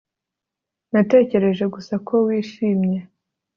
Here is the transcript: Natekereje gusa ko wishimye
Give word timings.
Natekereje 0.91 1.63
gusa 1.73 1.93
ko 2.07 2.13
wishimye 2.25 2.99